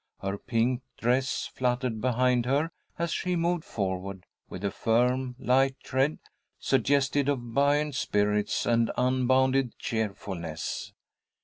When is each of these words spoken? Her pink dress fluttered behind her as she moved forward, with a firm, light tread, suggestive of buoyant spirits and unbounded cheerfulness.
Her 0.19 0.39
pink 0.39 0.81
dress 0.97 1.45
fluttered 1.45 2.01
behind 2.01 2.47
her 2.47 2.71
as 2.97 3.11
she 3.13 3.35
moved 3.35 3.63
forward, 3.63 4.25
with 4.49 4.65
a 4.65 4.71
firm, 4.71 5.35
light 5.37 5.75
tread, 5.83 6.17
suggestive 6.57 7.29
of 7.29 7.53
buoyant 7.53 7.93
spirits 7.93 8.65
and 8.65 8.89
unbounded 8.97 9.77
cheerfulness. 9.77 10.91